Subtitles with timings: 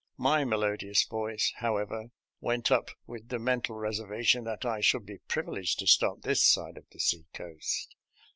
[0.17, 2.05] My melodious voice, however,
[2.39, 6.43] went up with the men tal reservation that I should be privileged to stop this
[6.43, 7.95] side of the seacoast.